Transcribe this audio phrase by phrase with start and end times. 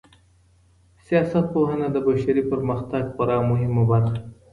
[1.05, 4.23] سياست پوهنه د بشري پرمختګ خورا مهمه برخه ده.